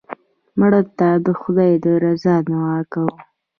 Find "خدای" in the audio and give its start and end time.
1.39-1.73